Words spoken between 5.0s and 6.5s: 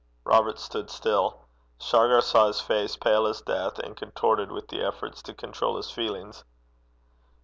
to control his feelings.